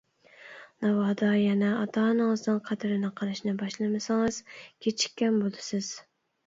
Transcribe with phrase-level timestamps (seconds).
[0.85, 5.95] ناۋادا يەنە ئاتا-ئانىڭىزنىڭ قەدرىنى قىلىشنى باشلىمىسىڭىز-كېچىككەن بولىسىز.